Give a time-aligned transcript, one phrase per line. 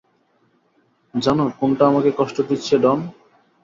[1.13, 2.99] জানো কোনটা আমাকে কষ্ট দিচ্ছে, ডন?